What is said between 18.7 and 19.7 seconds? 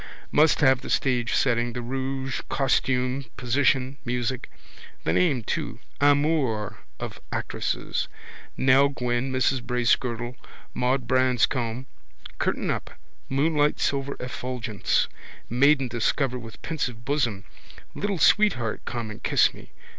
come and kiss me.